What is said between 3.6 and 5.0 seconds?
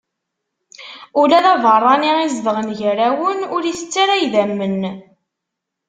itett ara idammen.